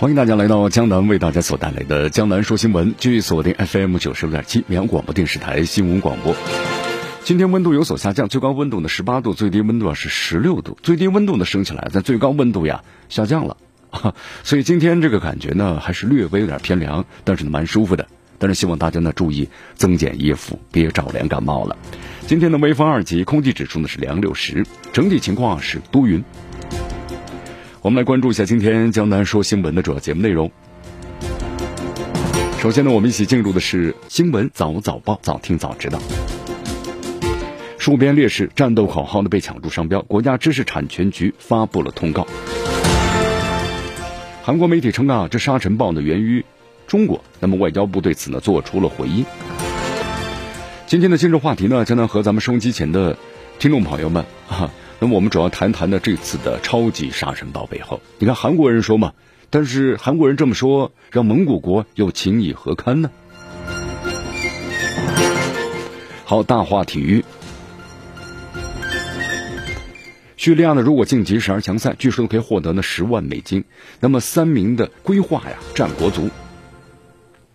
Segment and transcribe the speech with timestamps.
[0.00, 6.34] 欢迎大家来到江南为大家所带来的江南说新闻，继续锁定 FM 九十六点七绵阳广播电视台新闻广播。
[7.22, 10.78] 今天温度有所下降，最高温度呢十八度，最低温度啊是十六度。
[10.82, 13.58] 最低温度呢升起来，但最高温度呀下降了，
[14.42, 18.08] 所以今天这个感觉呢还是略微有点偏凉，但是呢蛮舒服的。
[18.38, 21.76] 但是希望大家呢注意增减衣服，别着凉感冒了。
[22.26, 24.64] 今天的微风二级，空气指数呢是两六十，
[24.94, 26.24] 整体情况是多云。
[27.82, 30.50] 我们来关注一下今天江南说新闻的主要节目内容。
[32.58, 35.98] 首先呢，我们一起进入的是新闻早早报，早听早知道。
[37.78, 42.26] 戍边烈士战斗口号呢被抢注商标，国家知识产权局发布了通告。
[44.42, 46.44] 韩国媒体称啊，这沙尘暴呢源于
[46.86, 49.24] 中国，那么外交部对此呢做出了回应。
[50.86, 53.16] 今天的今日话题呢，将能和咱们收音机前的
[53.58, 54.70] 听众朋友们啊。
[55.02, 59.14] 那么我们主要谈谈的这次的超级沙尘暴背后，你看韩国人说嘛，
[59.48, 63.10] 但是韩国人这么说，让蒙古国又情以何堪呢？
[66.26, 67.24] 好，大话体育，
[70.36, 73.64] 叙利亚呢，如果晋级十二强赛，据说可以获得呢十万美金。
[74.00, 76.28] 那么三名的规划呀，战国足。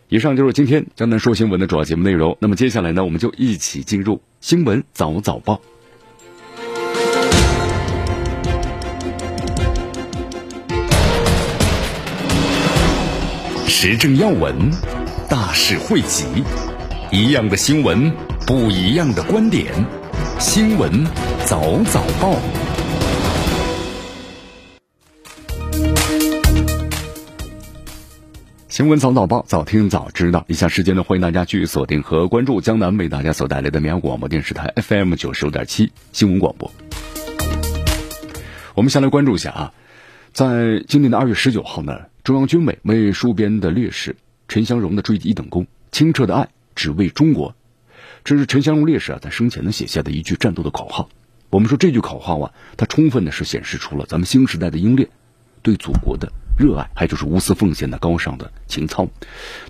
[0.09, 2.37] 以上就是今天江南说新闻的主要节目内容。
[2.41, 5.61] 那么接下来呢，我们就一起进入新闻早早报。
[13.77, 14.55] 时政要闻，
[15.29, 16.23] 大事汇集，
[17.11, 18.09] 一样的新闻，
[18.47, 19.65] 不一样的观点。
[20.39, 21.05] 新闻
[21.45, 22.39] 早早报，
[28.69, 30.45] 新闻早早报，早听早知道。
[30.47, 36.71] 以下时间呢，欢迎大家继续锁定和关注江南为大家所带来的绵阳广播电视台 FM 九十五点七新闻广播。
[38.73, 39.73] 我们先来关注一下啊，
[40.31, 41.93] 在今年的二月十九号呢。
[42.25, 44.15] 中央军委为戍边的烈士
[44.47, 47.55] 陈祥荣的追记一等功，清澈的爱只为中国，
[48.23, 51.07] 这是陈祥荣烈士啊在生前呢写下的一句战斗的口号。
[51.51, 55.07] 我们说这句口号啊，它充分的是显示出了咱们新时代的英烈
[55.61, 59.07] 对祖国的热爱，还就是无私奉献的高尚的情操。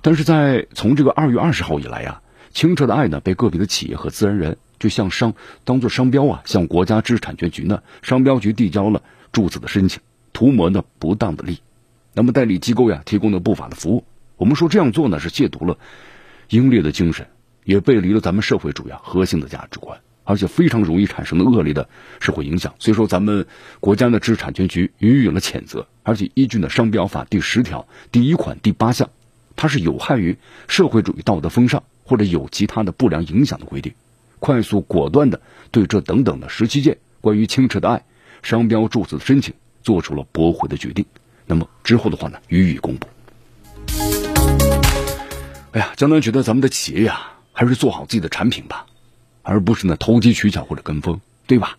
[0.01, 2.21] 但是在从这个二月二十号以来呀，
[2.53, 5.33] 清澈的爱呢被个别的企业和自然人就向商
[5.65, 9.99] 当做商标啊，向国家知识产权局呢商标局递交了注册的申请，
[10.31, 11.59] 图谋呢不当的利益。
[12.15, 14.05] 那么代理机构呀提供的不法的服务，
[14.37, 15.77] 我们说这样做呢是亵渎了
[16.49, 17.27] 英烈的精神，
[17.65, 21.89] 也背离了咱们社会主义核心的价值观，而且非常容易产生的恶劣的
[22.21, 22.73] 社会影响。
[22.79, 23.45] 所以说，咱们
[23.81, 29.09] 国家的知识产权局予以了谴责，而且依据呢《商标法》第十条第一款第八项，
[29.57, 30.37] 它是有害于
[30.69, 33.93] 社会主义道德风尚或者有其他的不良影响的规定，
[34.39, 38.05] 快速果断的对这等等的十七件关于清澈的爱
[38.41, 41.05] 商标注册的申请做出了驳回的决定。
[41.45, 43.07] 那么之后的话呢，予以公布。
[45.71, 48.85] 哎呀，江南觉得咱们的企业呀，还是做好自己的产品吧，
[49.43, 51.77] 而不是呢投机取巧或者跟风，对吧？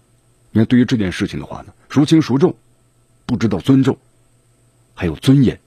[0.50, 2.56] 你看，对于这件事情的话呢，孰轻孰重，
[3.24, 3.98] 不知道尊重，
[4.94, 5.58] 还有尊严，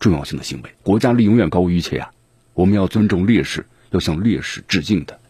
[0.00, 2.10] 重要性的行为，国家利永远高于一切呀！
[2.54, 5.20] 我们要尊重烈士，要向烈士致敬的。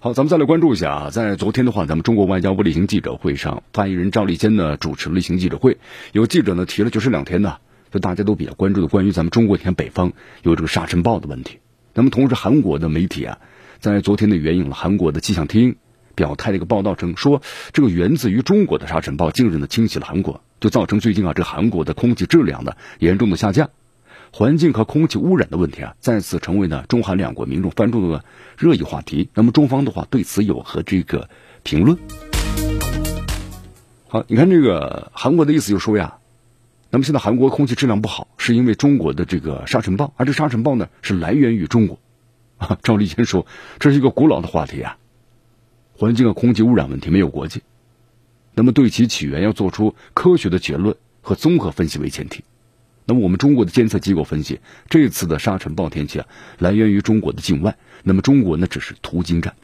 [0.00, 5.78] 好，咱们再来关注一下啊，在昨天的话，咱们中国外交部例行记者会上，发言人赵立坚呢主持例行记者会，
[6.12, 7.56] 有记者呢提了，就是两天呢，
[7.90, 10.12] 就大家都比较关注的关于咱们中国你看北方
[10.44, 11.58] 有这个沙尘暴的问题。
[11.94, 13.38] 那么同时，韩国的媒体啊，
[13.80, 15.74] 在昨天呢援引了韩国的气象厅
[16.14, 23.70] 表态的一个报道称，说这个源自于中国的沙尘暴近日呢侵袭了韩国，就造成最近啊这韩国的空气质量呢严重的下降。
[24.32, 28.24] 环境和空气污染的问题啊，再次成为呢中韩两国民众关注的
[28.56, 29.30] 热议话题。
[29.34, 31.28] 那么中方的话对此有何这个
[31.62, 31.98] 评论？
[34.08, 36.18] 好，你看这个韩国的意思就说呀，
[36.90, 41.98] 那么现在韩国空气质量不好，是因为中国的这个沙尘暴，而这沙尘暴呢是来源于中国。
[42.58, 43.46] 啊，赵立坚说
[43.78, 44.98] 这是一个古老的话题啊，
[45.96, 47.60] 环境和空气污染问题没有国界，
[48.54, 52.44] 那么对其起源要做出科学的结论和综合分析为前提。
[53.08, 54.60] 那么我们中国的监测机构分析，
[54.90, 56.26] 这次的沙尘暴天气啊，
[56.58, 57.78] 来源于中国的境外。
[58.02, 59.54] 那么中国呢，只是途经站。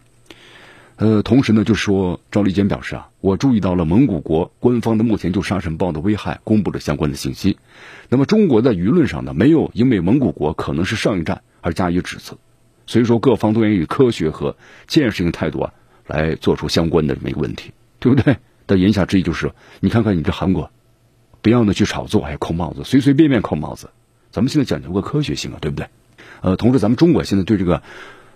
[0.97, 7.59] 呃，同时呢，就说赵立坚表示啊，我注意到了蒙古国官方的目前就沙尘暴的危害公布了相关的信息。
[8.09, 12.39] 那么中国在舆论上呢，没有因为蒙古国可能是上一站而加以指责。
[12.87, 14.57] 所以说，各方都愿意以科学和
[14.87, 15.75] 建设性态度啊，
[16.07, 18.39] 来做出相关的这么一个问题，对不对？
[18.65, 20.71] 但言下之意就是，你看看你这韩国，
[21.45, 23.91] 不要呢去炒作，还扣帽子，随随便便扣帽子。
[24.33, 25.89] 咱们现在讲究个科学性啊，对不对？
[26.41, 27.83] 呃，同时咱们中国现在对这个，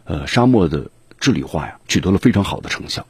[0.04, 3.06] 呃，沙漠的治理化呀，取得了非常好的成效。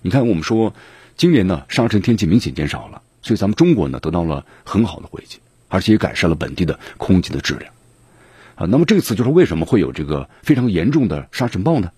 [0.00, 0.72] 你看，我们说
[1.18, 7.74] 今年呢，沙尘天气明显减少了，所以咱们中国呢得到了很好的回击，而且也改善了本地的空气的质量。
[8.54, 11.92] 啊，那么这次就是为什么会有这个非常严重的沙尘暴呢？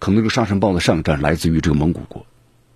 [0.00, 2.26] 可能这个沙尘暴的上站来自于这个蒙古国。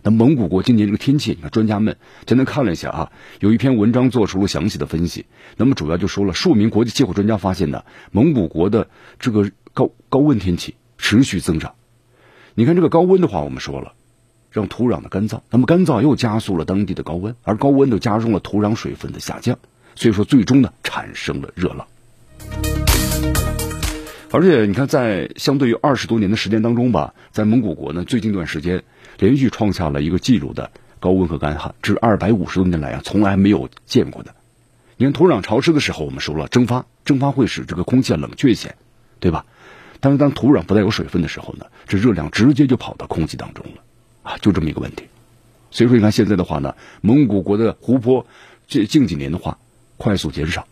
[0.03, 5.27] 那蒙古国今年这个天气，你看专家们简单看了一下啊，有一篇文章做出了详细的分析。
[5.57, 8.89] 那么主要就说了，数名国际气候专家发现呢，蒙古国的
[9.19, 11.75] 这个高高温天气持续增长。
[12.55, 13.93] 你看这个高温的话，我们说了，
[14.51, 19.59] 让土壤的干燥，那么干燥又加速了当地的高温，而高温就加重了土壤水分的下降，
[19.95, 21.87] 所以说最终呢产生了热浪。
[24.33, 28.85] 而且你看，在相对于二十多年的时间当中吧，在蒙古国呢，最近一段时间
[29.21, 34.35] 连续创下了一个记录的高温和干旱，这是二百五十多年来啊从来没有见过的。
[34.97, 38.75] 你看土壤潮湿的时候，我们说了蒸发，蒸发会使这个空气冷却一些，
[39.21, 39.45] 对吧？
[40.01, 43.83] 但是当土壤不再有水分的时候呢，这热量直接就跑到空气当中了，
[44.23, 45.05] 啊，就这么一个问题。
[45.71, 48.27] 所以说，你看现在的话呢，蒙古国的湖泊
[48.67, 49.59] 这近几年的话
[49.97, 50.67] 快速减少。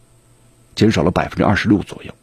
[0.74, 2.14] 减少了百分之二十六左右，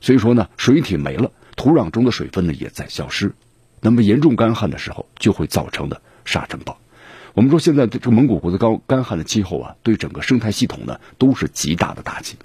[0.00, 3.34] 所以说呢，水体没了，土壤中的水分呢也在消失，
[3.80, 6.78] 那么严重干旱的时候就会造成的沙尘暴。
[7.34, 12.36] 我们说现在这个蒙古国的高干旱的气候啊，对整个生态系统呢都是极大的打击。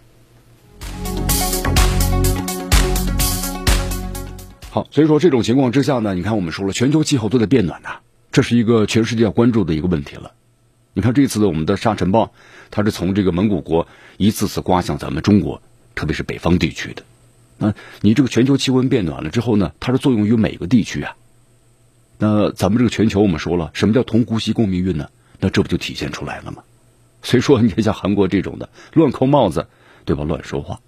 [4.69, 7.99] 好，所以说这种情况之下呢，你看我们说了，全球气候都在变暖呐，
[8.31, 10.31] 这是一个全世界要关注的一个问题了。
[10.93, 12.31] 你看这次的我们的沙尘暴，
[12.69, 13.87] 它是从这个蒙古国
[14.17, 15.61] 一次次刮向咱们中国，
[15.95, 17.03] 特别是北方地区的。
[17.57, 21.15] 那你这个全球气温变暖了之后呢，它是作用于每个地区啊。
[22.17, 25.09] 那咱们这个全球，我们说了，什么叫同呼吸共命运呢？
[25.39, 26.63] 那这不就体现出来了吗？
[27.21, 29.67] 所以说，你看像韩国这种的乱扣帽子，
[30.05, 30.23] 对吧？
[30.23, 30.79] 乱说话。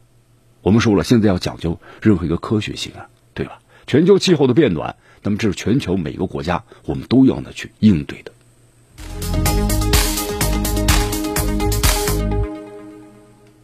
[0.62, 3.60] 我们说了，现在要讲究任何一个科学性啊，对吧？
[3.88, 8.32] 全球气候的变暖，那么这是全球每个国家我们都要呢去应对的。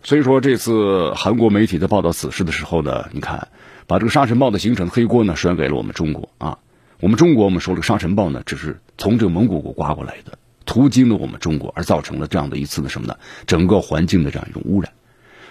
[0.03, 3.47] 所以说，这次韩国媒体在报道此事的时候呢，你看，
[3.87, 6.57] 把这个沙尘暴的形成黑锅呢甩给了我们中国啊。
[7.01, 13.17] 我们中国，我们说这个沙尘暴呢，只是从这个蒙古国刮过来的，途经了我们中国，而造成了这样的一次的什么呢？
[13.47, 14.93] 整个环境的这样一种污染。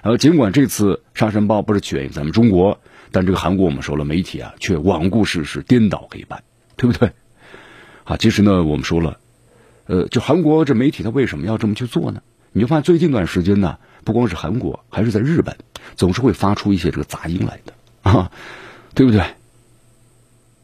[0.02, 2.80] 呃，尽管这次沙尘暴不是起源于咱们中国，
[3.10, 6.42] 但这个韩国我们说了，媒体啊却罔顾事实，颠倒黑白，
[6.76, 7.10] 对不对？
[8.04, 9.18] 啊，其实呢，我们说了，
[9.86, 12.22] 呃，就韩国这媒体他为什么要这么去做呢？
[12.52, 13.78] 你就发现最近一段时间呢。
[14.02, 15.56] 不光是韩国，还是在日本，
[15.94, 18.32] 总是会发出一些这个杂音来的啊，
[18.94, 19.22] 对不对？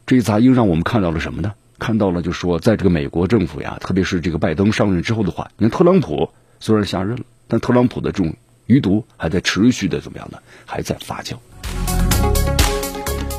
[0.07, 1.53] 这一杂音让我们看到了什么呢？
[1.81, 6.31] 看到了，就说在这个美国政府呀，特别是这个拜登上任之后的话，你看特朗普
[6.61, 8.33] 虽然下任了，但特朗普的这种
[8.67, 10.39] 余毒还在持续的怎么样呢？
[10.65, 11.35] 还在发酵。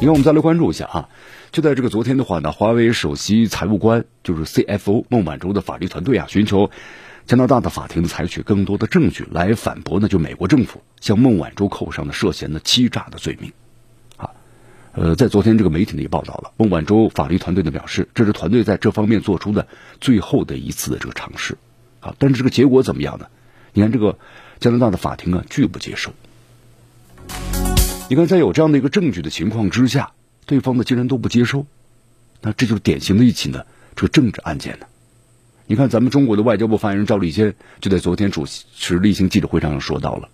[0.01, 1.07] 你看，我们再来关注一下啊，
[1.53, 6.69] 就在这个昨天的话呢，华为首席财务官就是 CFO 孟晚舟的法律团队啊，寻求。
[7.25, 13.51] 加拿大的法庭，采取更多的证据来反驳呢，就美国政府向孟晚舟扣上的涉嫌的欺诈的罪名，
[14.99, 19.67] 呃，在昨天这个媒体呢也报道了，孟晚舟法律团队呢表示，这是团队在这方面做出的
[20.01, 21.55] 最后的一次的这个尝试，
[21.99, 23.27] 啊，但是这个结果怎么样呢？
[23.73, 24.17] 你看这个
[24.59, 26.13] 加拿大的法庭啊拒不接受，
[28.09, 30.13] 你看在有这样的一个证据的情况之下，
[30.47, 31.67] 对方呢竟然都不接受，
[32.41, 34.87] 那这就是典型的一起呢这个政治案件呢。
[35.67, 40.29] 你看，咱们中国的外交部发言人赵立坚就在昨天主持例行记者会上说到了，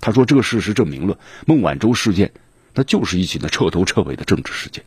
[0.00, 2.30] 他说这个事实证明了孟晚舟事件，
[2.76, 4.84] 它就是一起的彻头彻尾的政治事件。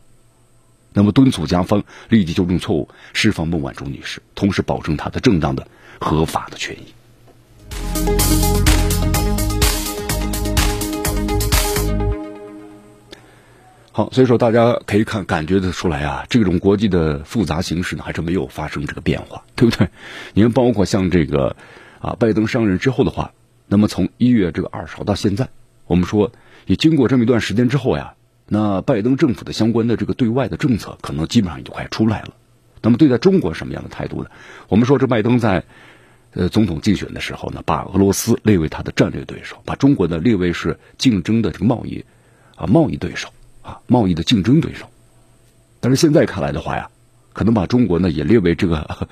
[0.92, 5.66] 那么敦促加方立即纠正错误，释放孟晚舟女士，同时保证她的正当的、
[6.00, 6.94] 合法的权益。
[13.92, 19.88] 好，所以说大家可以看感觉得出来啊，这种国际的复杂形势呢，还是没有发生这个变化，对不对？
[20.32, 21.56] 你看，包括像这个
[22.00, 23.32] 啊，拜登上任之后的话，
[23.66, 25.48] 那么从一月这个二十号到现在，
[25.90, 26.30] 我们说
[26.66, 28.14] 也经过这么一段时间之后呀，
[28.46, 32.34] 那拜登政府的相关的这个对外的政策，可能基本上也就快出来了。
[32.80, 34.30] 那么对待中国什么样的态度呢？
[34.68, 35.64] 我们说这拜登在
[36.32, 42.04] 呃总统竞选的时候呢，把俄罗斯列为他的战略对手，把中国呢列为是竞争的这个贸易
[42.54, 43.30] 啊贸易对手
[43.60, 44.88] 啊贸易的竞争对手。
[45.80, 46.88] 但是现在看来的话呀，
[47.32, 49.08] 可能把中国呢也列为这个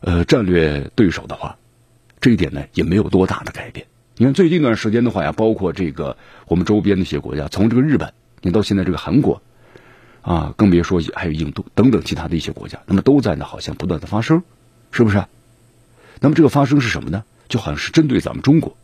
[0.00, 1.56] 呃战略对手的话，
[2.20, 3.86] 这一点呢也没有多大的改变。
[4.16, 6.16] 你看最近一段时间的话呀，包括这个
[6.46, 9.42] 我们周边的一些国家，从这个日本，你到现在这个韩国，
[10.22, 14.44] 啊，更别说还有印度等等其他的一些国家，那么都在呢，好像不断的发生，
[14.92, 15.24] 是不是？
[16.20, 17.24] 那么这个发生是什么呢？
[17.48, 18.76] 就好像是针对咱们中国。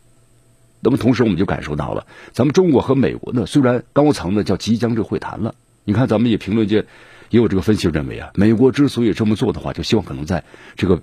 [0.81, 6.87] 那么同时我们就感受到了，咱们中国和美国呢，虽然高层呢叫即将这会谈了，你看咱们也评论界
[7.29, 10.43] 也有这个分析认为啊，美国之所以这么做的话，就希望可能在
[10.75, 11.01] 这个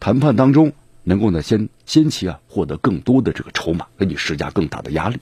[0.00, 0.72] 谈判当中。
[1.04, 5.18] 能够呢，先先期啊，获得更多的这个筹码，给你施加更大的压力。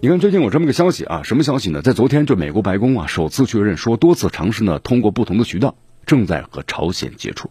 [0.00, 1.82] 你看，最近有这么个消息啊，什么消息呢？
[1.82, 5.74] 在昨天，就美国白宫啊，首次确认说，多次尝试呢，通过不同的渠道，
[6.06, 7.50] 正在和朝鲜接触。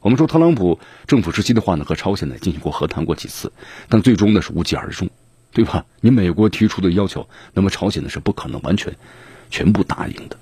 [0.00, 3.52] 我们说，特朗普政府时期的话呢，和朝鲜呢进行过和谈过几次，
[3.88, 5.08] 但最终呢是无疾而终，
[5.52, 5.86] 对吧？
[6.00, 8.96] 你美国提出的要求，那么朝鲜呢是不可能完全
[9.48, 10.36] 全部答应的。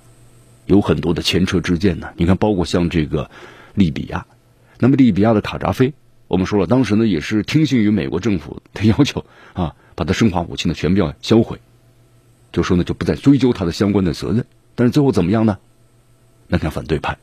[0.71, 3.29] 有很多的前车之鉴呢，你看，包括像这个
[3.73, 4.25] 利比亚，
[4.79, 5.93] 那么利比亚的卡扎菲，
[6.29, 11.59] 我们说了，当时呢也是听信于美国政府的要求啊，把他生化武器呢全部要销毁，
[12.53, 14.45] 就说呢就不再追究他的相关的责任。
[14.73, 15.59] 但是最后怎么样呢？
[16.47, 17.17] 那看反对派，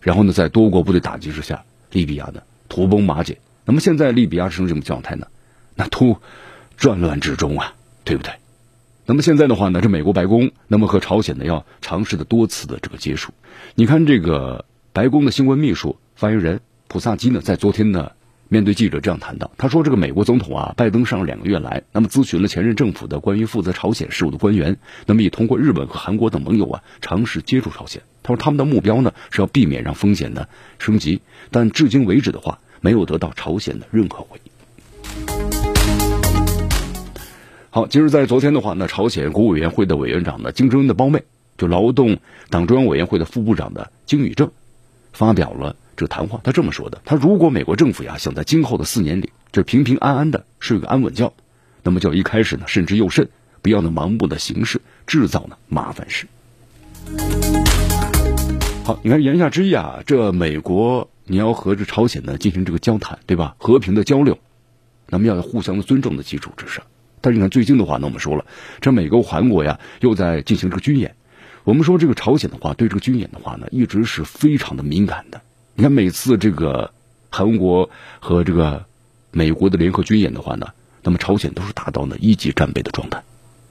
[0.00, 3.38] 然后呢在多国部队打击之下，利比亚呢土崩瓦解。
[3.66, 5.26] 那么现在利比亚是什么状态呢？
[5.74, 6.16] 那突
[6.78, 7.74] 战乱之中啊，
[8.04, 8.32] 对不对？
[9.08, 13.32] 那么现在的话呢，这美国白宫那么和朝鲜呢要尝试的多次的这个接触，
[13.76, 18.10] 你看这个白宫的新闻秘书发言人普萨基呢，在昨天呢
[18.48, 28.02] 面对记者这样谈到，他说这个美国总统啊拜登上两个月来，那么咨询了前任政府的关于负责朝鲜事务的官员，那么也通过日本和韩国等盟友啊尝试接触朝鲜。
[28.24, 30.48] 他说他们的目标呢是要避免让风险呢
[30.80, 31.20] 升级，
[31.52, 34.50] 但至今为止的话没有得到朝鲜的任何回应。
[37.76, 41.24] 好，其实，在昨天的话呢，朝鲜国务委员会的委员长呢，金正恩的胞妹，
[41.58, 42.16] 就劳动
[42.48, 44.50] 党中央委员会的副部长的金宇正，
[45.12, 46.40] 发表了这个谈话。
[46.42, 51.34] 他这么说的：，他如果美国政府呀，想在今后的四年里，这平平安安的睡个安稳觉，
[51.82, 53.28] 那么就一开始呢，慎之又慎，
[53.60, 56.26] 不要呢盲目的行事，制造呢麻烦事。
[58.84, 63.54] 好，你看言下之意啊，这美国你要和这朝鲜呢进行这个交谈，对吧？
[63.58, 64.38] 和平的交流，
[65.10, 66.82] 那么要有互相的尊重的基础之上。
[67.20, 68.44] 但是你看最近的话呢，我们说了，
[68.80, 71.14] 这美国、韩国呀又在进行这个军演。
[71.64, 75.40] 我们说这个朝鲜的话，对这个军演的话呢，一直是非常的敏感的。
[75.74, 76.92] 你看每次这个
[77.30, 78.84] 韩国和这个
[79.32, 80.68] 美国的联合军演的话呢，
[81.02, 83.22] 那么朝鲜都是达到了一级战备的状态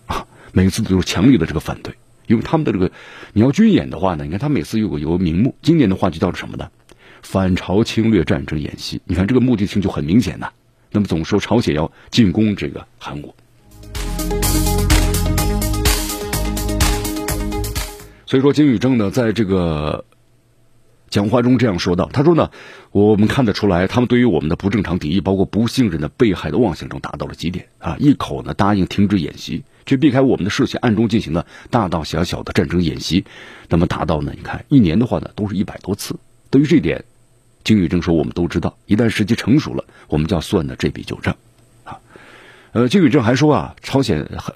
[0.07, 1.93] 啊，每次都是强烈的这个反对，
[2.27, 2.91] 因为他们的这个
[3.31, 6.69] 你要军演的话呢，你看他每次有个有个名目，今年的话就叫做什么呢？
[7.21, 9.01] 反朝侵略战争演习。
[9.05, 10.51] 你看这个目的性就很明显呐。
[10.95, 13.35] 那么总说朝鲜要进攻这个韩国。
[18.25, 20.05] 所以说，金宇正呢，在这个
[21.09, 22.49] 讲话中这样说道：“他说呢，
[22.91, 27.97] 我们看得出来，他们对于我们的不正常敌意，包括不信任的被害的妄想中达到了极点啊！
[27.99, 33.25] 一口呢答应停止演习，却避开我们的视线，暗中进行了大大小小的战争演习。
[33.67, 34.31] 那么达到呢？
[34.33, 36.15] 你看，一年的话呢，都是一百多次。
[36.49, 37.03] 对于这点，
[37.65, 41.35] 金宇正说，我们都知道，一旦时机成熟了，我们就要算的这笔旧账
[41.83, 41.99] 啊。
[42.71, 44.55] 呃，金宇正还说啊，朝鲜韩。”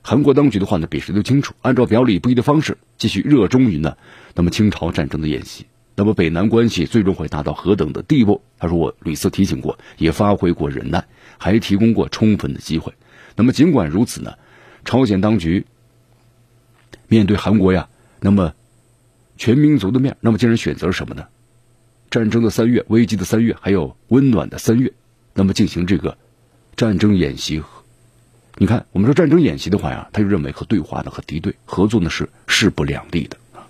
[0.00, 3.94] 韩国当局的话呢，比谁都清楚，按照表里不一的方式继续热衷于呢，
[4.34, 8.40] 那么清朝战争的演习，那么北南关系最终会达到何等的地步？
[8.58, 11.04] 他说我屡次提醒过，也发挥过忍耐，
[11.36, 12.94] 还提供过充分的机会。
[13.36, 14.32] 那么尽管如此呢，
[14.86, 15.66] 朝鲜当局
[17.08, 17.86] 面对韩国呀，
[18.20, 18.54] 那么
[19.36, 21.26] 全民族的面，那么竟然选择了什么呢？
[22.10, 24.92] 战争的三月，危机的三月，还有温暖的三月，
[25.34, 26.16] 那么进行这个
[26.76, 27.62] 战争演习。
[28.56, 33.62] 你看，我们说战争演习的话呀，他就认为和对话的和敌对合作呢是势不两立的啊。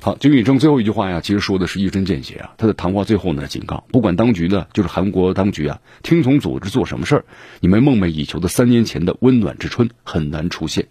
[0.00, 2.54] 好，金宇正最后一句话呀，其实说的是一针见血啊。
[2.56, 7.24] 他的谈话最后呢警告，不管当局呢，就是韩国当局啊，听从组织做什么事儿，
[7.60, 10.88] 你们梦寐以求的三年前的温暖之春很难出现。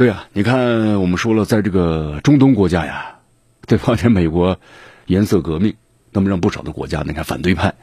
[0.00, 3.18] 对呀，你看我们说了，在这个中东国家呀。
[3.68, 3.94] 对吧？
[3.96, 4.58] 这美国
[5.04, 5.74] 颜色革命，
[6.10, 7.74] 那么让不少的国家，你看反对派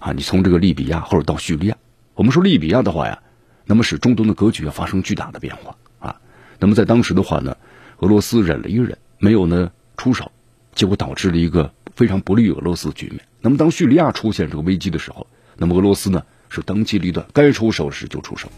[0.00, 1.76] 啊，你从这个利比亚或者到叙利亚，
[2.14, 3.22] 我们说利比亚的话呀，
[3.66, 6.20] 那么使中东的格局要发生巨大的变化啊。
[6.58, 7.56] 那么在当时的话呢，
[7.98, 10.32] 俄罗斯忍了一忍，没有呢出手，
[10.74, 13.20] 结果导致了一个非常不利于俄罗斯的局面。
[13.40, 15.24] 那么当叙利亚出现这个危机的时候，
[15.56, 18.50] 那么俄罗斯呢是当机立断，该出手时就出手。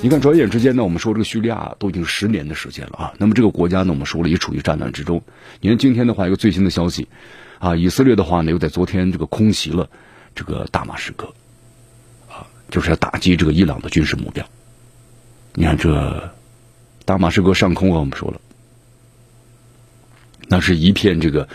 [0.00, 3.14] 你看，转眼之间呢，我们说这个叙利亚都已经十年的时间了啊。
[3.18, 5.24] 那么这个国家呢，我们说了也处于战乱之中。
[5.60, 7.08] 你看今天的话，一个最新的消息，
[7.58, 9.90] 啊，以色列的话呢，又在昨天这个空袭了
[10.36, 11.34] 这个大马士革，
[12.28, 14.46] 啊，就是要打击这个伊朗的军事目标。
[15.54, 16.32] 你看这
[17.04, 18.40] 大马士革上空啊，我们说了，
[20.46, 21.48] 那是一片这个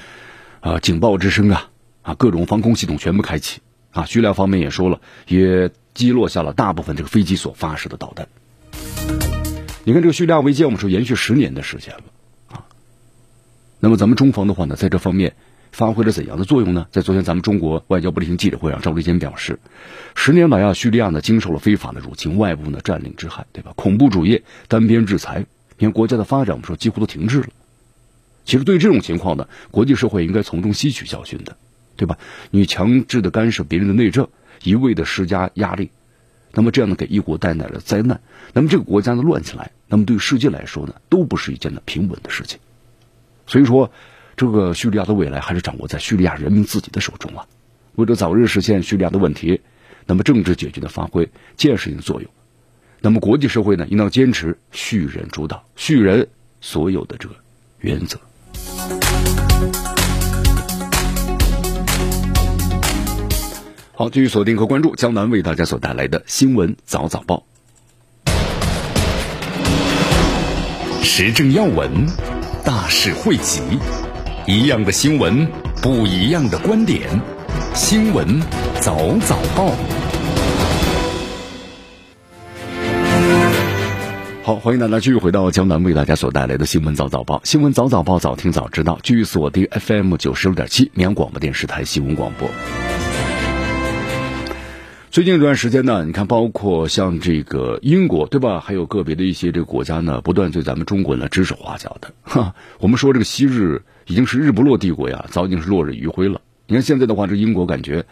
[0.60, 1.70] 啊警报之声啊
[2.02, 4.04] 啊，各种防空系统全部开启啊。
[4.06, 5.72] 叙利亚方面也说了，也。
[5.94, 8.28] 击落下了大部分这个飞机所发射的导弹。
[9.86, 12.04] 你看这个叙利亚危机，我们说延续十年的时间了
[12.48, 12.66] 啊。
[13.80, 15.36] 那么咱们中方的话呢，在这方面
[15.72, 16.88] 发挥了怎样的作用呢？
[16.92, 19.60] 在昨天咱们中国外交部例行记者会上，赵立坚表示，
[20.16, 23.74] 十年来啊，叙利亚呢经受了非法的入侵、外部呢占领之害，对吧？
[23.76, 25.46] 恐怖主义、单边制裁，
[25.78, 27.50] 你看国家的发展，我们说几乎都停滞了。
[28.46, 31.58] 其实对于这种情况呢，国际社会应该从中吸取教训的，
[31.98, 32.18] 对吧？
[32.52, 34.30] 你强制的干涉别人的内政。
[34.64, 35.92] 一味的施加压力，
[36.52, 38.22] 那么这样呢，给一国带来了灾难。
[38.54, 42.60] 那么这个国家呢乱起来，那么对世界来说呢，都不是一件呢平稳的事情。
[43.46, 43.92] 所以说，
[44.36, 47.46] 这个叙利亚的未来还是掌握在叙利亚人民自己的手中啊。
[47.96, 49.62] 为了早日实现叙利亚的问题，
[50.06, 52.30] 那么政治解决的发挥建设性作用。
[53.02, 56.28] 那么国际社会呢，应当坚持叙人主导、叙人
[56.62, 57.36] 所有的这个
[57.80, 58.18] 原则。
[63.96, 67.44] 好，继续锁定和关注江南为大家所带来的新闻早早报，
[71.04, 72.08] 时政要闻，
[72.66, 73.62] 大事汇集，
[74.48, 75.48] 一样的新闻，
[75.84, 77.08] 不一样的观点，
[77.76, 78.42] 新闻
[78.82, 79.72] 早早报。
[84.42, 92.50] 好，欢迎大家继续回到江南为大家所带来的新闻早早报，新闻早早报，早听早知道，继续锁定 FM 九十六点七绵阳广播电视台新闻广播。
[95.14, 98.60] 最近这段时间呢，你看，包括像这个英国，对吧？
[98.60, 102.12] 还有个别的一些这个国家呢，不断对咱们中国呢指手画脚的。
[102.24, 106.42] 哈，我们说这个昔日已经是日不落帝国呀，早已经是落日余晖了。
[106.66, 108.06] 你看现在的话，这英国感觉，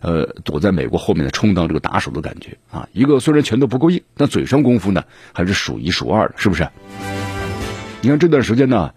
[0.00, 2.88] 呃，躲在美国后面的充当这个打手的感觉啊。
[2.92, 6.68] 一个虽然拳头不够硬，但嘴上功夫呢还是数一数二的，是不是？
[8.00, 8.94] 你看这段时间呢，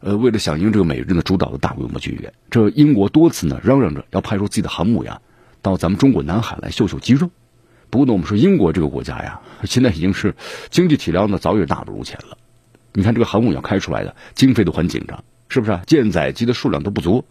[0.00, 5.22] 呃，为了响应这个美日的主导的大规模军演，这英国多次呢嚷嚷着要派出自己的航母呀。
[5.62, 7.30] 到咱们中国南海来秀秀肌肉，
[7.88, 10.34] 不过呢，我们说英国这个国家呀，现在已经是
[10.70, 12.36] 经济体量呢早已大不如前了。
[12.92, 15.80] 你看这个航母要开出来的，经费都很紧张，是不是？
[15.86, 17.24] 舰载机的数量都不足，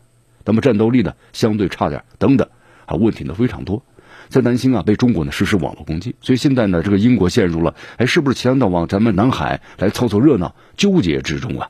[0.46, 2.48] 那么战斗力呢相对差点，等等
[2.86, 3.84] 啊，问题呢非常多，
[4.30, 11.70] 在担心啊被中国呢实施网络攻击，所以现在呢这个英国陷入了哎是不是前到往咱们南海来凑凑热闹纠结之中啊？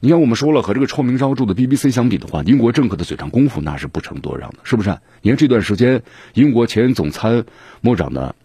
[0.00, 4.96] 你看，我们说了，和这个臭名昭著的 BBC 相比的话，英国政客的嘴上功夫那是不成多让的，是不是？
[5.22, 6.02] 你看这段时间，
[6.34, 7.44] 英国前总参
[7.80, 8.36] 谋长的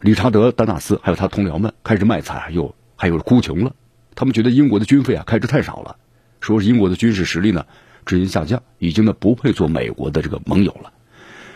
[0.00, 3.76] 理查德·丹纳斯还有他同僚们开始卖惨，又还有哭穷了。
[4.16, 5.96] 他们觉得英国的军费啊开支太少了，
[6.40, 7.64] 说是英国的军事实力呢
[8.04, 10.92] 直线下降，已经呢不配做美国的这个盟友了。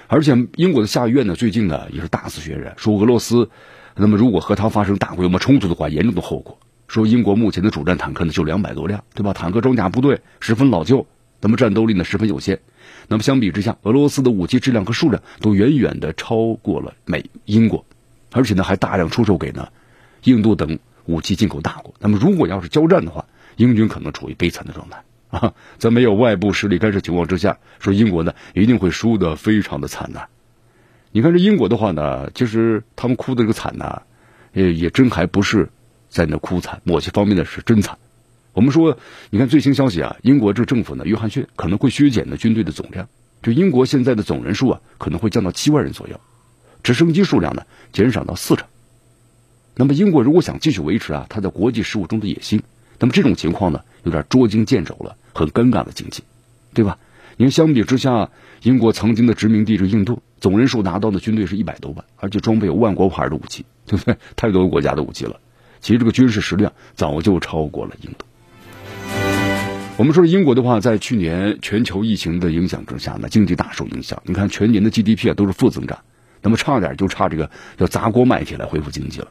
[0.06, 3.50] 而且英国的下议院呢最近呢也是大肆渲染，说俄罗斯
[3.96, 6.60] 那么如果和他发生大规模冲突的话，严重的后果。
[6.86, 9.32] 说英国目前的主战坦克呢就两百多辆，对吧？
[9.32, 11.06] 坦克装甲部队十分老旧，
[11.40, 12.60] 那么战斗力呢十分有限。
[13.08, 17.84] 那么相比之下，俄罗斯的武器质量和数量都远远的超过了美英国，
[18.32, 19.68] 而且呢还大量出售给呢
[20.24, 21.94] 印度等武器进口大国。
[21.98, 23.24] 那么如果要是交战的话，
[23.56, 25.52] 英军可能处于悲惨的状态啊！
[25.78, 30.26] 在没有外部势力干涉情况之下，说英国呢一定会输得非常的惨呐。
[31.12, 34.02] 你看这英国的话呢，其实他们哭的这个惨呐，
[34.52, 35.68] 也也真还不是。
[36.14, 37.98] 在那哭惨，某些方面呢是真惨。
[38.52, 38.96] 我们说，
[39.30, 43.08] 你看最新消息啊，英国这政府呢，约翰逊可能会削减的军队的总量，
[43.42, 46.20] 就英国现在的总人数啊，可能会降到七万人左右，
[46.84, 48.68] 直升机数量呢减少到四成。
[49.74, 52.62] 那么英国如果想继续维持啊，它在国际事务中的野心，
[53.00, 56.22] 那么这种情况呢，有点捉襟见肘了，很尴尬的境界，
[56.72, 56.96] 对吧？
[57.38, 58.30] 因为相比之下，
[58.62, 64.16] 英国曾经的殖民地是印度，总人数拿到的军队是一百多万，而且装备有万国牌的武器，对不对？
[64.36, 65.40] 太多国家的武器了。
[65.84, 68.24] 其实这个军事实力早就超过了印度。
[69.98, 74.22] 我们说英国的话，在去年全球疫情的影响之下呢，经济大受影响。
[74.24, 75.98] 你看全年的 GDP 啊都是负增长，
[76.40, 79.28] 那么差点就差这个要砸锅卖铁来恢复经济了。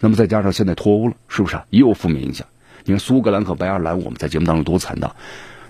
[0.00, 2.46] 那么再加上现在脱欧了，是不是啊也有负面影响？
[2.84, 5.16] 你看苏格兰和白爱尔兰，我们在节目当中多谈到，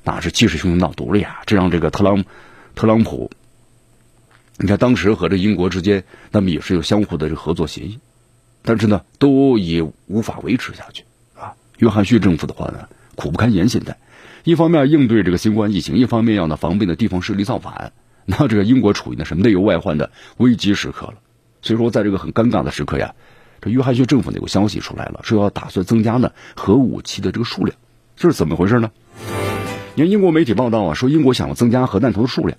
[0.03, 2.25] 那是气势汹汹闹独立啊，这让这个特朗
[2.75, 3.31] 特朗普，
[4.59, 8.01] 你看当时和这英国之间，那么也是有相互的这个合作协议。
[8.67, 11.05] 但是呢，都已无法维持下去
[11.37, 11.53] 啊！
[11.77, 13.69] 约翰逊政府的话呢，苦不堪言。
[13.69, 13.99] 现在，
[14.43, 17.93] 一方面应对这个新冠疫情，一方面要呢防备呢地方势力造反。
[18.25, 21.15] 那这个英国处于呢什么内忧外患的危机时刻了。
[21.61, 23.15] 所以说，在这个很尴尬的时刻呀，
[23.61, 27.77] 这约翰逊政府呢有消息出来了，说要打算增加呢核武器的这个数量，
[28.17, 28.91] 这是怎么回事呢？
[29.95, 32.57] 你看英国媒体报道啊，说英国想要增加核弹头的数量，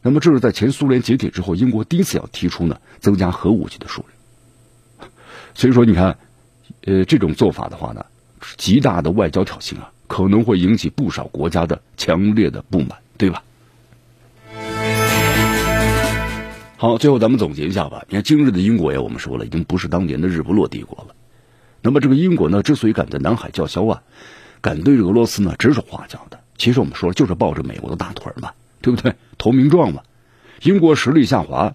[0.00, 4.13] 那么这是在前苏联解体之后，英国第一次要提出呢增加核武器的数量。
[5.54, 6.18] 所以说，你看，
[6.84, 8.04] 呃，这种做法的话呢，
[8.56, 13.42] 极大的外交挑衅啊，可能会引起不少国家的强烈的不满，对吧？
[16.76, 18.04] 好，最后咱们总结一下吧。
[18.08, 21.14] 你看，今日的英国呀，我们说了，已经不是当年的日不落帝国了。
[21.80, 24.02] 那么，这个英国呢，之所以敢在南海叫嚣啊，
[24.60, 28.50] 敢对俄罗斯呢指手画脚的，其实我们说了，就是抱着美国的大腿嘛，
[28.82, 29.14] 对不对？
[29.38, 30.02] 投名状嘛。
[30.62, 31.72] 英国实力下滑，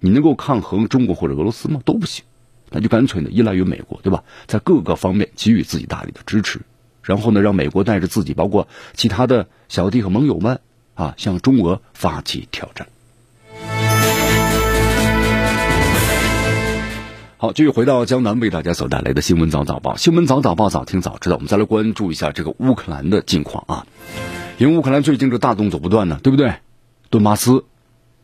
[0.00, 1.80] 你能够抗衡中国或者俄罗斯吗？
[1.84, 2.24] 都不行。
[2.70, 4.24] 那就干脆呢，依赖于美国，对吧？
[4.46, 6.60] 在各个方面给予自己大力的支持，
[7.02, 10.60] 然后呢，让美国带着自己，包括其他的小弟和盟友们
[10.94, 12.86] 啊，向中俄发起挑战。
[17.40, 19.96] 好，继续回到江南为大家所带来的新闻早早报。
[19.96, 21.36] 新闻早早报，早听早知道。
[21.36, 23.86] 我们再来关注一下这个乌克兰的近况啊。
[24.58, 26.52] 因为乌克兰最近这大动作不断呢，对不对？
[27.10, 27.64] 顿巴斯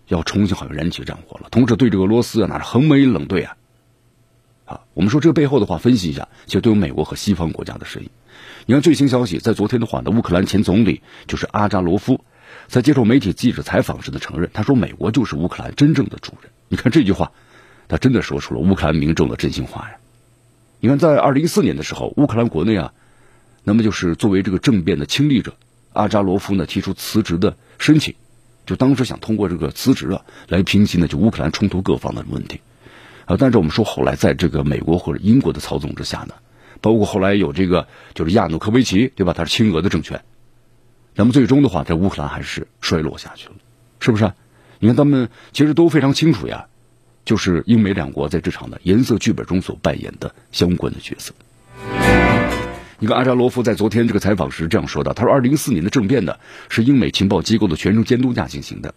[0.09, 3.57] 要重新好像燃起战火了，同时对这个俄罗斯啊那是横眉冷对啊。
[4.65, 8.11] 啊，我们说这个背后的话，分析一下，其实都有美国和西方国家的声音。
[8.67, 12.25] 你看最新消息，在昨天的话呢，乌克兰前总理就是阿扎罗夫，
[12.69, 16.51] 在接受媒体记者采访时的承认，他说美国就是乌克兰真正的主人。
[16.69, 17.33] 你看这句话。
[17.87, 19.97] 他真的说出了乌克兰民众的真心话呀！
[20.81, 22.95] 你看，在二零一四年的时候，乌克兰国内啊，
[23.63, 25.55] 那么就是作为这个政变的亲历者，
[25.93, 28.15] 阿扎罗夫呢提出辞职的申请，
[28.65, 32.63] 就当时想通过这个辞职啊来平息呢就乌克兰冲突各方的问题
[33.27, 33.37] 啊。
[33.39, 36.35] 但是我们说后来在这个美国或者英国的操纵之下呢，
[36.81, 39.33] 包括后来有这个就是亚努科维奇对吧？
[39.33, 40.23] 他是亲俄的政权，
[41.15, 43.55] 那么最终的话，在乌克兰还是衰落下去了，
[44.01, 44.33] 是不是？
[44.79, 46.67] 你看他们其实都非常清楚呀。
[47.25, 51.33] 就是英美两国在这场的颜色剧本中所扮演的相关的角色。
[52.99, 56.37] 你看，阿扎罗夫在昨天这个采访时这样说的：“他说，二零一四年的政变呢，
[56.69, 58.95] 是英美情报机构的全程监督下进行的，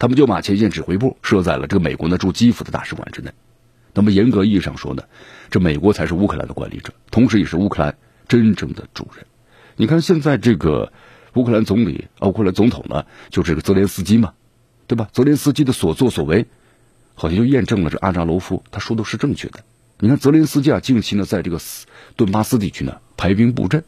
[0.00, 3.30] 他们就把前线指挥部设在了这个美国呢驻基辅的大使馆之内。
[3.94, 5.04] 那么严格意义上说呢，
[5.50, 9.26] 这美国才是乌克兰的管理者，同时也是乌克兰真正的主人。
[9.76, 10.92] 你看，现在这个
[11.34, 14.32] 乌克兰总理、乌克兰总统呢，就这个泽连斯基嘛，
[14.88, 15.08] 对吧？
[15.12, 16.46] 泽连斯基的所作所为。”
[17.14, 19.60] 好像就验证了这阿扎罗夫他说的是正确的。
[19.98, 21.60] 你看泽连斯基啊，近期呢在这个
[22.16, 23.84] 顿巴斯地区呢排兵布阵，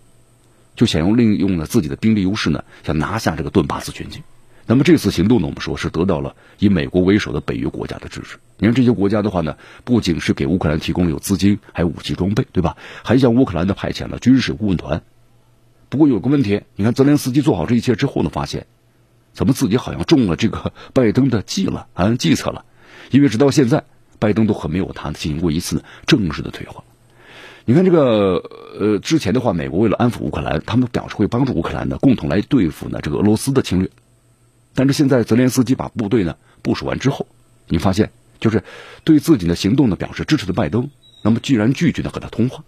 [0.77, 4.23] 就想用利用了自己的兵力优势呢，想拿下这个顿巴斯全境。
[4.67, 8.39] 那么这次行动呢，我们说是得到了以美国为首的北约国家的支持。
[8.59, 12.77] 你看这些国家的话呢，不仅是给乌克兰提供了有资金，还有武器装备，对吧？
[13.03, 15.03] 还向乌克兰的派遣了军事顾问团。
[15.89, 18.67] 不过有个问题，你看泽连斯基做好这一切之后呢，发现
[19.33, 22.65] 怎么自己好像中了这个拜登的计了啊计策了。
[23.11, 23.85] 因为直到现在，
[24.19, 26.85] 拜登都很没有他进行过一次正式的对话。
[27.65, 28.43] 你看这个，
[28.79, 33.91] 呃，之前的话，美国为了安抚乌克兰，他们表示会帮助乌克兰呢，共同来对付呢这个俄罗斯的侵略。
[34.75, 37.27] 但是现在泽连斯基把部队呢部署完之后，
[37.69, 38.63] 你发现就是
[39.05, 40.91] 对自己的行动呢表示支持的拜登，
[41.23, 42.65] 那么居然拒绝呢和他通话，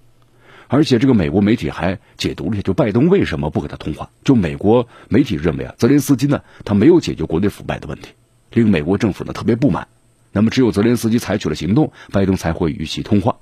[0.69, 4.11] 而且这个美国媒体还解读了一下，就拜登为什么不和他通话？
[4.25, 8.11] 就美国媒体认为啊，泽连斯基呢他没有解决国内腐败的问题，
[8.53, 9.89] 令美国政府呢特别不满。
[10.37, 13.37] 那么，只有泽连斯基采取了行动，拜登才会与其通话。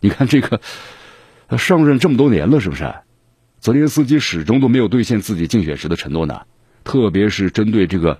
[0.00, 0.60] 你看，这个
[1.58, 2.94] 上任这么多年了，是不是？
[3.60, 6.42] 泽连斯基始终都没有兑现自己竞选时的承诺呢？
[6.88, 8.18] 特别是针对这个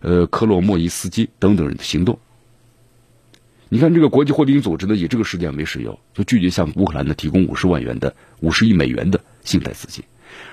[0.00, 2.18] 呃克洛莫伊斯基等等人的行动。
[3.70, 10.04] 你看，这个国际货币组织呢，以这个事件为事由，就拒绝向乌克兰呢提供五十万元的五十亿美元的信贷资金。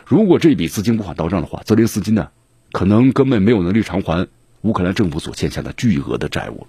[0.06, 2.30] 如果这笔资金无法到账的话，泽连斯基呢，
[2.72, 4.30] 可能根本没有能力偿还
[4.62, 6.66] 乌克兰政府所欠下的巨额的债务。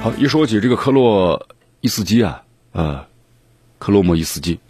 [0.00, 1.46] 好，一说起这个克洛
[1.82, 3.04] 伊斯基啊，呃，
[3.78, 4.60] 克洛莫伊斯基，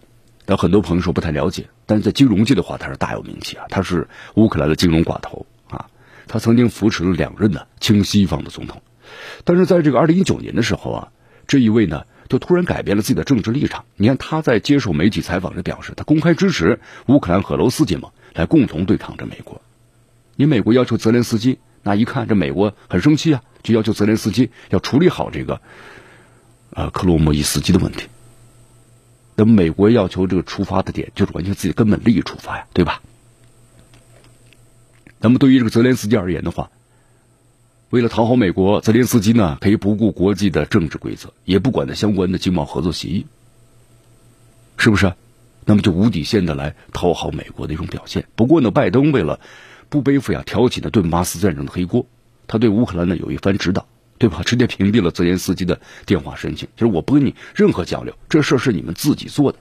[0.47, 5.87] 但很多朋友说不太了解，但是在金融界的话，他是大有名气啊，他是乌克兰的金融寡头啊，
[6.27, 8.81] 他曾经扶持了两任的亲西方的总统，
[9.45, 11.09] 但是在这个二零一九年的时候啊，
[11.47, 13.85] 这一位呢就突然改变了自己的政治立场。
[13.97, 19.61] 你看他在接受媒体采访时表示，他公开支持乌克兰和俄罗斯结盟，来共同对抗着美国。
[20.37, 21.59] 你美国要求泽连斯基。
[21.83, 25.61] 那一看，这美国很生气啊，就要求泽连斯基要处理好这个，
[26.71, 28.09] 呃，克罗莫伊斯基的问题。
[29.37, 33.03] 那么，美国要求这个出发的点就是完全自己根本利益出发呀，对吧？
[35.21, 36.71] 那么，对于这个泽连斯基而言的话，
[37.91, 43.27] 为了讨好美国，泽连斯基呢可以不顾国际的政治规则，也不管那相关的经贸合作协议，
[44.79, 45.13] 是不是？
[45.69, 48.27] 那么就无底线的来讨好美国的一种表现。
[48.37, 49.41] 不过呢，拜登为了
[49.89, 52.07] 不背负呀挑起的顿巴斯战争的黑锅，
[52.47, 53.87] 他对乌克兰呢有一番指导，
[54.19, 54.43] 对吧？
[54.45, 59.59] 直接屏蔽了泽连斯基的电话申请，就是我不跟你任何交流，这事儿是你们自己做的。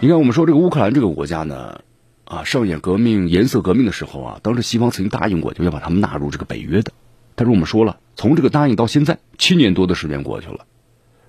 [0.00, 1.82] 你看，我们说这个乌克兰这个国家呢，
[2.24, 6.92] 啊，上演革命、颜色革命的时候啊，当时西方曾经答应过，就要把他们纳入这个北约的。
[7.34, 10.66] 但是我们说了，从这个答应到现在，七年多的时间过去了，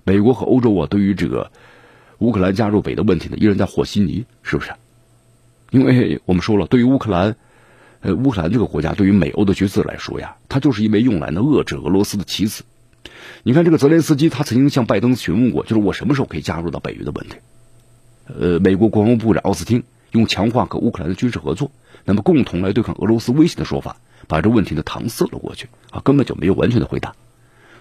[0.03, 1.51] 美国和欧洲啊，对于这个
[2.19, 4.71] 乌克兰加入北的问题呢，依然在和稀泥，是不是？
[5.71, 7.35] 因为我们说了，对于乌克兰，
[8.01, 12.63] 呃，乌克兰这个国家，对于美欧的角色来说呀，它就是一枚用来呢遏制俄罗斯的棋子。
[13.43, 17.35] 你看，这个泽连斯基他曾经向拜登询问过，就是我什么时候可以加入到北约的问题。
[18.25, 21.71] 呃，美国国防部长奥斯汀用强化和乌克兰的军事合作，
[22.05, 27.15] 那么共同来对抗俄罗斯威胁的说法，把这问题呢搪塞了过去啊，根本就没有完全的回答。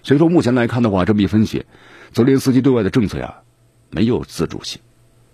[0.02, 1.64] 所以说，目前来看的话，这么一分析，
[2.12, 3.36] 泽连斯基对外的政策呀，
[3.90, 4.80] 没有自主性。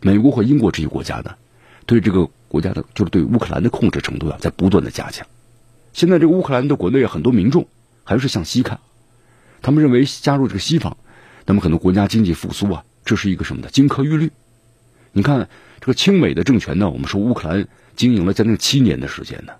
[0.01, 1.37] 美国和英国这些国家呢，
[1.87, 5.27] 对这个国家的，就是对乌克兰的控制程度啊，在不断的加强。
[5.92, 7.66] 现在这个乌克兰的国内很多民众
[8.05, 8.81] 还是向西看，
[9.62, 10.99] 他们认为加入这个西方，
[11.46, 14.31] 那么很多国家经济复苏啊，这是一个什么的金科玉律。
[15.12, 15.49] 你看
[15.81, 19.55] 这个亲美的政权呢，我们说乌克兰经营了将近七年的时间呢，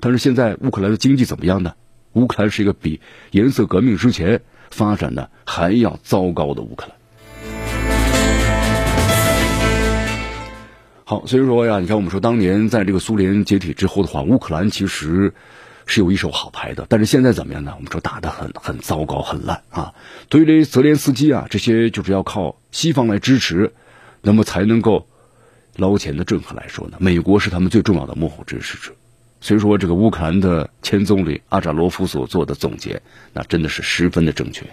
[0.00, 1.74] 但是现在乌克兰的经济怎么样呢？
[2.14, 6.95] 乌克兰是一个比颜色革命之前发展的还要糟糕的乌克兰。
[11.08, 15.34] 好，所以说呀，你看我们说当年在这个苏联解体之后的话，乌克兰其实
[15.86, 17.74] 是有一手好牌的，但是现在怎么样呢？
[17.76, 19.94] 我们说打得很很糟糕，很烂啊。
[20.28, 23.72] 对于泽连斯基啊，这些就是要靠西方来支持。
[24.20, 25.06] 那么才能够
[25.76, 28.92] 捞钱的政客来说呢，美国是他们最重要的幕后支持者。
[29.40, 33.00] 所以说，这个乌克兰的前总理阿扎罗夫所做的总结，
[33.32, 34.66] 那真的是十分的正确。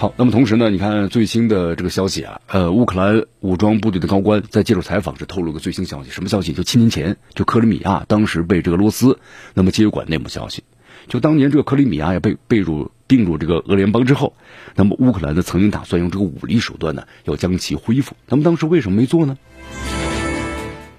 [0.00, 6.54] 好，那么同时呢，你看最新的这个消息啊，呃，乌克兰武装部队的高官在接受采访时透露个最新消息，什么消息？
[6.54, 9.18] 就七年前，就克里米亚当时被这个俄罗斯
[9.52, 10.64] 那么接管内幕消息。
[11.06, 14.32] 就当年这个克里米亚也被被入并入这个俄联邦之后，
[14.74, 19.36] 那么乌克兰呢曾经打算用这个武力手段呢要将其恢复，那么当时为什么没做呢？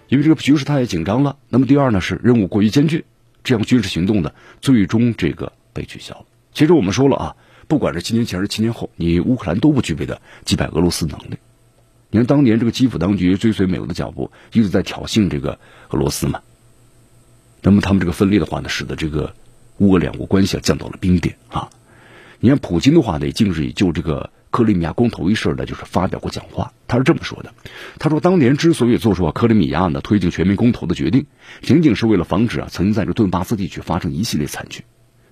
[0.10, 1.38] 因为这个局势太紧张了。
[1.50, 3.06] 那么第二呢是任务过于艰巨，
[3.44, 6.26] 这样军事行动呢最终这个被取消了。
[6.54, 7.36] 其实我们说了啊，
[7.72, 11.38] 不管是七年前还是七年后，你乌克兰都不具备的击败俄罗斯能力。
[12.10, 15.58] 你看当年这个基辅当局追随美国的脚步，一直在挑衅这个
[15.88, 16.42] 俄罗斯嘛。
[17.62, 19.34] 那么他们这个分裂的话呢，使得这个。
[19.78, 21.70] 乌俄两国关系啊降到了冰点啊！
[22.40, 26.72] 你看普京的话呢，也近日就这个克里米亚公投一事呢，就是发表过讲话。
[26.88, 27.52] 他是这么说的：
[27.98, 31.26] 他说，当年之所以做出啊克里米亚呢推进全民公投的决定，
[31.64, 34.84] 仅仅是为了防止啊曾经在这顿巴斯地区发生一系列惨剧，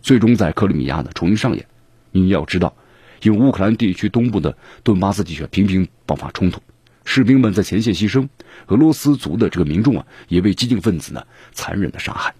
[0.02, 1.68] 最终在克里米亚呢重新上演。
[2.12, 2.74] 你要知道，
[3.22, 6.62] 因为乌克兰地区东部的顿巴斯地区频频爆发冲突，
[7.06, 8.30] 士兵们在前线牺牲，
[8.68, 12.34] 俄罗斯族的这个民众啊也被激进分子呢残忍的杀害。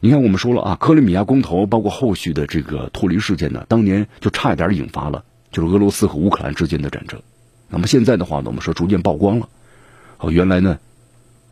[0.00, 7.22] 你看，我们说了啊，克里米亚公投，包括后续的这个脱离事件呢，当年就差一点引发了就是俄罗斯和乌克兰之间的战争。
[7.68, 9.48] 那么现在的话呢，我们说逐渐曝光了，
[10.18, 10.78] 哦，原来呢，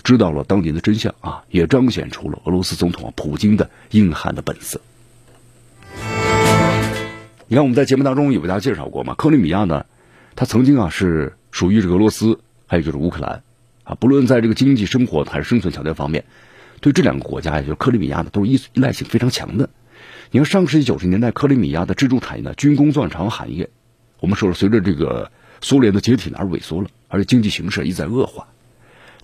[0.03, 4.81] 知道了当年的真相啊，也彰显出了俄罗斯总统普京的硬汉的本色。
[7.49, 9.85] 你看，我们在节目当中有为大家介绍过嘛，克里米亚呢，
[10.37, 13.43] 它曾经啊是属于这个俄罗斯，还有就是乌克兰
[13.85, 16.25] 啊，不论在这个经济生活还是生存条件方面。
[16.81, 19.69] 对这两个国家，也就是克里米亚呢，都是依依赖性非常强的。
[20.31, 23.69] 你看，上世纪九十年代，克里米亚的支柱产业呢，军工钻厂行业，
[24.21, 28.49] 我们说了，随着这个苏联的解体呢而萎缩了，而且经济形势一再恶化。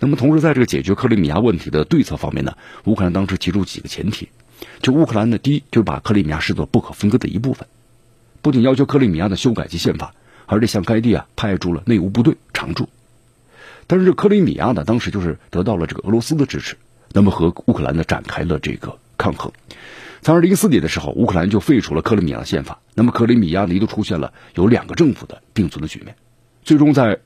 [0.00, 4.28] 那么，同时在这个解决克里米亚问题的对策方面呢，乌克兰当时提出几个前提，
[4.82, 7.66] 就乌克兰呢，第一就是把克里米亚视作不可分割的一部分，
[8.48, 10.14] 不仅要求克里米亚的修改其宪法，
[10.46, 12.88] 而且向该地啊派驻了内务部队常驻。
[13.86, 16.78] 但是，克里米亚呢，当时就是得到了这个俄罗斯的支持。
[17.12, 19.52] 那么和乌克兰呢展开了这个抗衡，
[20.22, 22.78] 在二零一四年的时候，乌克兰就废除了克里米亚宪法。
[22.94, 26.16] 那么克里米亚呢一度出现了有两个政府的并存的局面。
[26.62, 27.18] 最终在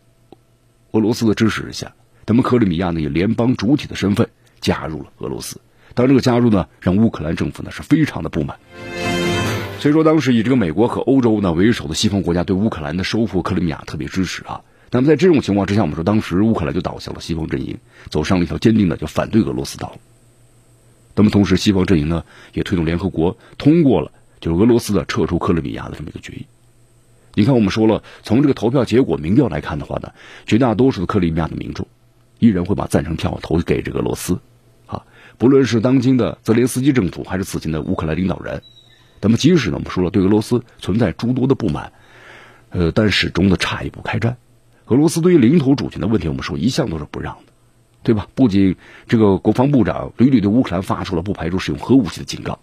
[0.91, 1.93] 俄罗斯的支持之下，
[2.27, 4.29] 那么克里米亚呢以联邦主体的身份
[4.61, 5.61] 加入了俄罗斯。
[5.95, 8.59] 当这个加入呢，让乌克兰政府呢是非常的不满。
[9.83, 14.61] 所以说，当时以这个美国和欧洲呢为首的西方国家对乌克兰的收复克里米亚特别支持啊。
[14.93, 17.77] 那么在这种情况之下，我们说当时乌克兰就倒向了西方阵营，
[18.09, 20.01] 走上了一条坚定的就反对俄罗斯道路。
[21.17, 26.47] 那么同时，西方阵营呢也推动联合国通过了就是俄罗斯的撤出克里米亚的这么一个决议。
[27.35, 30.13] 你看，我们说了，从这个投票结果民调来看的话呢，
[30.47, 31.89] 绝大多数的克里米亚的民众
[32.39, 34.39] 依然会把赞成票投给这个俄罗斯。
[34.87, 35.03] 啊，
[35.39, 38.63] 不论是当今的泽连斯基政府还是此前的乌克兰领导人，
[39.23, 41.93] 那么即使呢，我们说了对俄罗斯存在诸多的不满，
[42.71, 44.37] 呃，但始终的差一步开战。
[44.87, 47.53] 俄罗斯对于领土主权的问题，我们说一向都是不让的，
[48.03, 48.27] 对吧？
[48.35, 48.75] 不仅
[49.07, 52.59] 这个国防部长屡屡对乌克兰发出了不排除使用核武器的警告，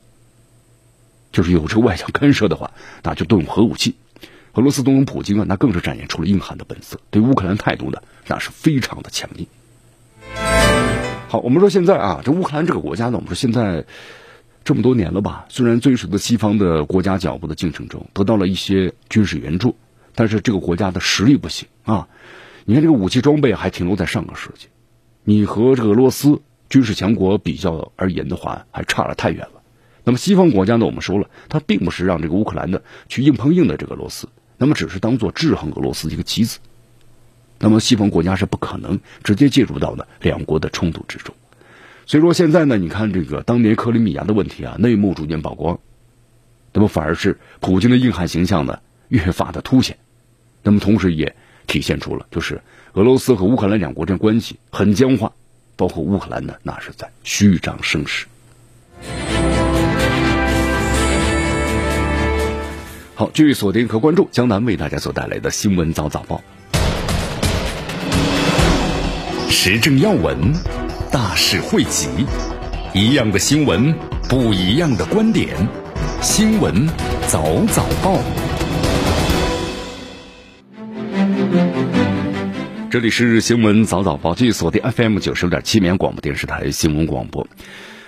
[1.31, 2.71] 就是有这个外交干涉的话，
[3.03, 3.95] 那就动用核武器。
[4.55, 9.47] 俄罗斯总统普京啊，那更是展现出了硬汉的本色，对乌克兰态度呢，那是非常的强硬。
[11.29, 13.85] 好，我们说现在啊，这乌克兰这个国家呢，我们说现在。
[14.63, 19.75] 这么多年了吧，虽然追随着西方的国家脚步的进程中，得到了一些军事援助，
[20.13, 22.07] 但是这个国家的实力不行啊！
[22.65, 24.67] 你看这个武器装备还停留在上个世纪，
[25.23, 29.61] 你和这个俄罗斯军事强国比较而言的话，还差了太远了。
[30.03, 36.59] 那么西方国家呢，我们说了，它并不是让这个乌克兰的去硬碰硬的这个俄罗斯，那么只是当做制衡俄罗斯一个棋子。
[37.57, 41.33] 那么西方国家是不可能直接介入到呢两国的冲突之中。
[42.09, 45.79] 所以说现在呢，你看这个当年克里米亚的问题啊，内幕逐渐曝光，
[46.73, 49.99] 那么反而是普京的硬汉形象呢越发的凸显，
[50.63, 51.35] 那么同时也
[51.67, 55.33] 体现出了就是俄罗斯和乌克兰两国这关系很僵化，
[55.75, 58.25] 包括乌克兰呢那是在虚张声势。
[63.13, 66.41] 好，继续锁定和关注江南为大家所带来的新闻早早报，
[69.51, 70.88] 时政要闻。
[71.11, 72.07] 大事汇集，
[72.93, 73.91] 一样的新闻，
[74.29, 75.57] 不一样的观点。
[76.21, 76.87] 新闻
[77.27, 78.19] 早早报，
[82.91, 87.47] 这里是新闻早早报，继续锁定 FM 九十六点七绵阳广播电视台新闻广播。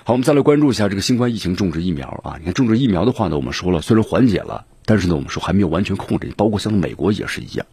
[0.04, 2.36] 好，我们再来关注一下这个新冠疫情种植疫苗啊。
[2.38, 7.66] 你看种植疫苗的话呢，我们说了，虽然缓解了，但是呢，我们说还没有完全控制，包括像美国也是一样。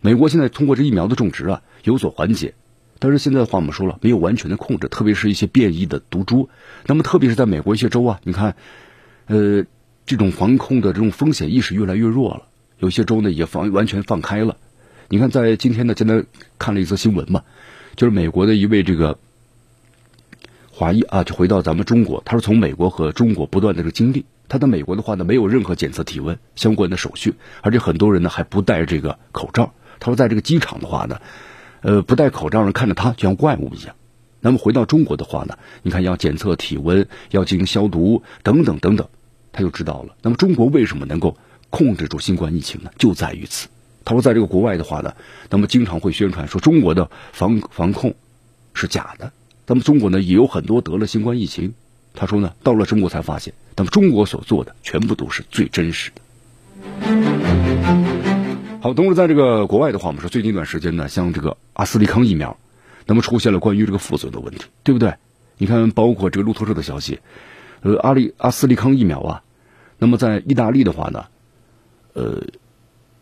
[0.00, 2.54] 美国现在通过这疫苗的种植啊，有所缓解。
[3.04, 6.50] 但是现在的话，我们说了，没有完全的控制，特别是一些变异的毒株。
[6.86, 8.54] 那么，特别是在美国一些州啊，你看，
[9.26, 9.64] 呃，
[10.06, 12.42] 这种防控的这种风险意识越来越弱了。
[12.78, 14.56] 有些州呢也放完全放开了。
[15.08, 16.26] 你看，在今天呢，现在
[16.60, 17.42] 看了一则新闻嘛，
[17.96, 19.18] 就是美国的一位这个
[20.70, 24.26] 华裔啊，就回到咱们中国，他是从美国和中国不断的这个经历。
[24.48, 29.74] 他在美国的话呢，没有任何检测体温相关的手续，而且很多人呢还不戴这个口罩。
[29.98, 31.20] 他说，在这个机场的话呢。
[31.82, 33.94] 呃，不戴口罩人看着他就像怪物一样。
[34.40, 39.08] 那么回到中国的话呢，你看要检测体温，要进行消毒等等等等，
[39.52, 40.16] 他就知道了。
[40.22, 41.36] 那么中国为什么能够
[41.70, 42.90] 控制住新冠疫情呢？
[42.98, 43.68] 就在于此。
[44.04, 45.14] 他说，在这个国外的话呢，
[45.48, 48.14] 那么经常会宣传说中国的防防控
[48.74, 49.32] 是假的。
[49.66, 51.74] 那么中国呢也有很多得了新冠疫情。
[52.14, 57.41] 他说呢，到了中国才发现，那么中国所做的全部都是最真实的。
[58.82, 62.58] 好，同时在这个国外的话，我们说最近一段时间呢，像这个阿斯利康疫苗，
[63.06, 65.14] 那么出现了关于这个副作用的问题，对不对？
[65.56, 67.20] 你看，包括这个路透社的消息，
[67.82, 69.44] 呃，阿利阿斯利康疫苗啊，
[69.98, 71.26] 那么在意大利的话呢，
[72.14, 72.42] 呃，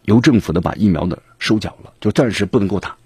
[0.07, 2.97] 由政府呢把疫苗呢收缴了，就暂时不能够打，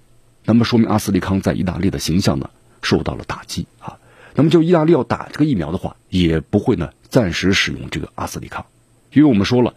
[0.45, 2.49] 那么说明阿斯利康在意大利的形象呢
[2.83, 3.99] 受到了打击啊。
[4.37, 8.65] 那么就意大利要打这个疫苗的话，也不会呢暂时使用这个阿斯利康，
[9.13, 9.75] 因为我们说了。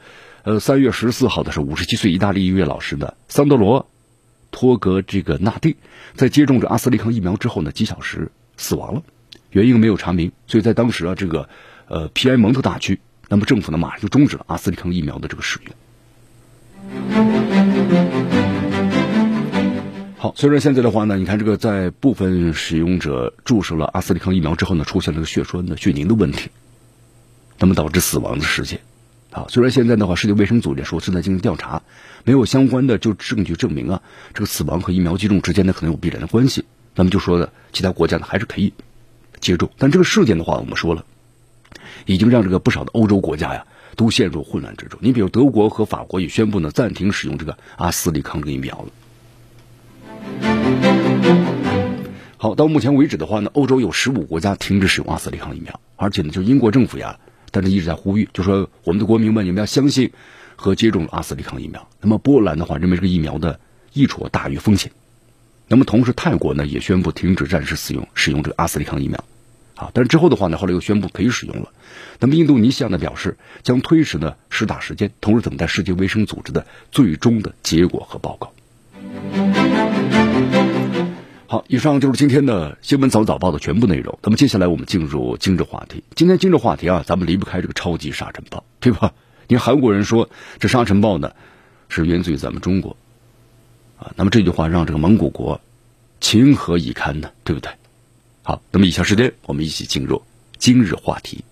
[0.47, 3.85] 呃，三月十四号的时候，五十七岁意大利音乐老师的，桑德罗
[4.49, 5.75] 托格这个纳蒂，
[6.15, 9.03] 在接种这阿斯利康疫苗之后呢，几小时死亡了，
[9.51, 10.31] 原因没有查明。
[10.47, 11.49] 所以在当时啊，这个
[11.89, 15.75] 呃皮埃蒙特大区，那么政府呢马上就终止了阿斯利康疫苗的这个使用。
[20.17, 26.51] 好，虽然现在的话呢，你看这个在部分使用者注射了阿斯利康疫苗之后呢，出现了个血栓的血凝的问题，
[27.59, 28.79] 那么导致死亡的事件。
[29.37, 31.83] 啊，虽然现在的话，世界卫生组织说正在进行调查，
[32.23, 34.01] 没有相关的就证据证明啊，
[34.33, 36.65] 这个死亡和疫苗接种之间呢可能有必然的关系。
[36.95, 38.73] 那么就说的其他国家呢还是可以
[39.39, 41.05] 接种，但这个事件的话，我们说了，
[42.07, 44.99] 已经让这个不少的欧洲国家呀都陷入混乱之中。
[45.03, 48.89] 你比如德国和法国也宣布呢暂停使用这个阿斯利康这个疫苗了。
[52.37, 57.19] 好，到目前为止的话呢，欧洲有十五国家停止使用阿斯利康疫苗，而且呢，就英国政府呀。
[57.59, 60.11] 但是一直在呼吁，就说我们的国民们，你们要相信
[60.55, 61.89] 和接种阿斯利康疫苗。
[61.99, 63.59] 那么波兰的话，认为这个疫苗的
[63.93, 64.91] 益处大于风险。
[65.67, 69.23] 那么同时，泰国呢也宣布停止暂时使用使用这个阿斯利康疫苗。
[69.73, 71.71] 啊，但是之后的话呢，后来又宣布可以使用了。
[72.19, 78.53] 那么印度尼西亚呢表示将推迟呢施打时间，同时等待世界卫生组织的最终的结果和报告。
[81.49, 84.19] 好，以上就是今天的新闻早早报的全部内容。
[84.21, 86.03] 那么接下来我们进入今日话题。
[86.13, 89.13] 今天今日话题啊，咱们离不开这个超级沙尘暴，对吧？
[89.47, 90.29] 你看韩国人说
[90.59, 91.31] 这沙尘暴呢
[91.87, 92.97] 是源自于咱们中国
[93.97, 94.11] 啊。
[94.17, 95.61] 那么这句话让这个蒙古国
[96.19, 97.31] 情何以堪呢？
[97.45, 97.71] 对不对？
[98.43, 100.21] 好，那么以下时间我们一起进入
[100.57, 101.45] 今日话题。